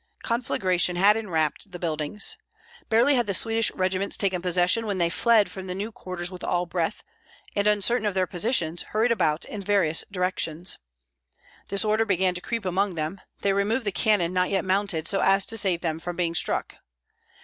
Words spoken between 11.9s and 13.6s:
began to creep among them; they